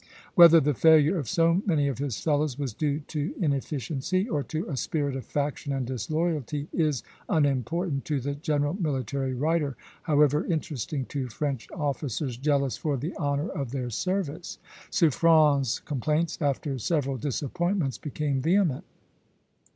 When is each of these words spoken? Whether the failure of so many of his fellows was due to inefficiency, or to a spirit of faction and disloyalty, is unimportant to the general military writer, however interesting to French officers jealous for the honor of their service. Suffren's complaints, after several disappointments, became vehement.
Whether 0.33 0.59
the 0.59 0.73
failure 0.73 1.19
of 1.19 1.29
so 1.29 1.61
many 1.67 1.87
of 1.87 1.99
his 1.99 2.19
fellows 2.19 2.57
was 2.57 2.73
due 2.73 3.01
to 3.01 3.35
inefficiency, 3.39 4.27
or 4.27 4.41
to 4.45 4.67
a 4.67 4.75
spirit 4.75 5.15
of 5.15 5.27
faction 5.27 5.71
and 5.71 5.85
disloyalty, 5.85 6.67
is 6.73 7.03
unimportant 7.29 8.03
to 8.05 8.19
the 8.19 8.33
general 8.33 8.73
military 8.73 9.35
writer, 9.35 9.75
however 10.01 10.43
interesting 10.45 11.05
to 11.09 11.29
French 11.29 11.69
officers 11.69 12.35
jealous 12.35 12.77
for 12.77 12.97
the 12.97 13.15
honor 13.17 13.49
of 13.49 13.69
their 13.69 13.91
service. 13.91 14.57
Suffren's 14.89 15.77
complaints, 15.81 16.39
after 16.41 16.79
several 16.79 17.17
disappointments, 17.17 17.99
became 17.99 18.41
vehement. 18.41 18.85